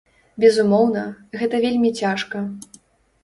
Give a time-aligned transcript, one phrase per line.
[0.43, 1.03] Безумоўна,
[1.41, 2.41] гэта вельмі цяжка.